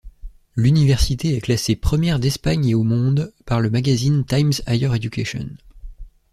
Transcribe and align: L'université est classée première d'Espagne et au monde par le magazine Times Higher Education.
L'université 0.55 1.37
est 1.37 1.41
classée 1.41 1.75
première 1.75 2.17
d'Espagne 2.17 2.65
et 2.65 2.73
au 2.73 2.81
monde 2.81 3.31
par 3.45 3.61
le 3.61 3.69
magazine 3.69 4.25
Times 4.25 4.53
Higher 4.65 4.95
Education. 4.95 5.47